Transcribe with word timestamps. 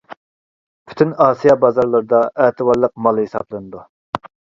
پۈتۈن 0.93 1.11
ئاسىيا 1.25 1.55
بازارلىرىدا 1.63 2.21
ئەتىۋارلىق 2.45 2.95
مال 3.09 3.21
ھېسابلىنىدۇ. 3.25 3.83